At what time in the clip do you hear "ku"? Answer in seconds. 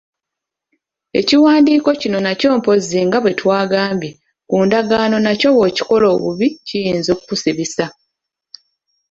4.49-4.55